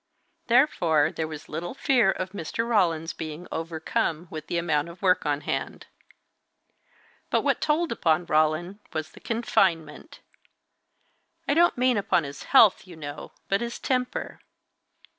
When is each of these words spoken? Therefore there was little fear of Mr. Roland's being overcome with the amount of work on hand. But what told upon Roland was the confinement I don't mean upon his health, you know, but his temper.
Therefore 0.47 1.11
there 1.11 1.27
was 1.27 1.47
little 1.47 1.75
fear 1.75 2.09
of 2.09 2.31
Mr. 2.31 2.67
Roland's 2.67 3.13
being 3.13 3.47
overcome 3.51 4.25
with 4.31 4.47
the 4.47 4.57
amount 4.57 4.89
of 4.89 5.03
work 5.03 5.27
on 5.27 5.41
hand. 5.41 5.85
But 7.29 7.43
what 7.43 7.61
told 7.61 7.91
upon 7.91 8.25
Roland 8.25 8.79
was 8.93 9.11
the 9.11 9.19
confinement 9.19 10.19
I 11.47 11.53
don't 11.53 11.77
mean 11.77 11.97
upon 11.97 12.23
his 12.23 12.45
health, 12.45 12.87
you 12.87 12.95
know, 12.95 13.33
but 13.47 13.61
his 13.61 13.77
temper. 13.77 14.39